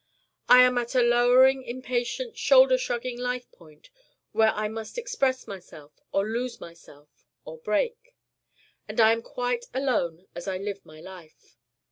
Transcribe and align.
I 0.49 0.63
am 0.63 0.79
at 0.79 0.95
a 0.95 1.03
lowering 1.03 1.61
impatient 1.61 2.35
shoulder 2.35 2.79
shrugging 2.79 3.19
life 3.19 3.51
point 3.51 3.91
where 4.31 4.49
I 4.49 4.67
must 4.67 4.97
express 4.97 5.45
myself 5.45 5.91
or 6.11 6.27
lose 6.27 6.59
myself 6.59 7.07
or 7.45 7.59
break. 7.59 8.15
And 8.87 8.99
I 8.99 9.11
am 9.11 9.21
quite 9.21 9.65
alone 9.75 10.25
as 10.33 10.47
I 10.47 10.57
live 10.57 10.83
my 10.83 11.01
life. 11.01 11.55